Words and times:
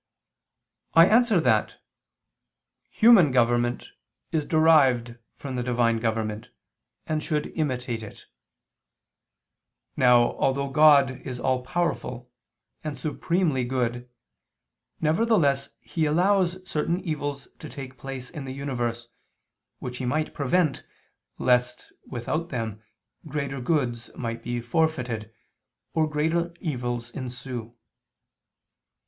I 0.95 1.05
answer 1.05 1.39
that, 1.41 1.77
Human 2.89 3.29
government 3.29 3.89
is 4.31 4.45
derived 4.47 5.17
from 5.35 5.55
the 5.55 5.61
Divine 5.61 5.97
government, 5.99 6.49
and 7.05 7.21
should 7.21 7.51
imitate 7.55 8.01
it. 8.01 8.25
Now 9.95 10.31
although 10.37 10.69
God 10.69 11.21
is 11.23 11.39
all 11.39 11.61
powerful 11.61 12.31
and 12.83 12.97
supremely 12.97 13.63
good, 13.63 14.09
nevertheless 14.99 15.69
He 15.81 16.07
allows 16.07 16.67
certain 16.67 16.99
evils 17.01 17.47
to 17.59 17.69
take 17.69 17.99
place 17.99 18.31
in 18.31 18.45
the 18.45 18.53
universe, 18.53 19.07
which 19.77 19.99
He 19.99 20.05
might 20.07 20.33
prevent, 20.33 20.83
lest, 21.37 21.93
without 22.07 22.49
them, 22.49 22.81
greater 23.27 23.61
goods 23.61 24.09
might 24.15 24.41
be 24.41 24.61
forfeited, 24.61 25.31
or 25.93 26.07
greater 26.09 26.55
evils 26.59 27.11
ensue. 27.11 27.75